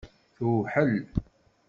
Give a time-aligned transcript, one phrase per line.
[0.35, 0.93] Tewḥel.